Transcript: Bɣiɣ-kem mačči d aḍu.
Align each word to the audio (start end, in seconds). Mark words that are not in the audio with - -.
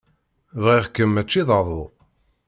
Bɣiɣ-kem 0.61 1.09
mačči 1.13 1.41
d 1.47 1.49
aḍu. 1.57 1.83